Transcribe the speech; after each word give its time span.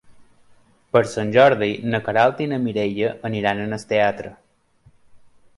Per 0.95 1.01
Sant 1.11 1.33
Jordi 1.35 1.67
na 1.93 2.01
Queralt 2.07 2.41
i 2.45 2.49
na 2.53 2.61
Mireia 2.65 3.13
aniran 3.31 3.63
al 3.67 3.77
teatre. 3.93 4.37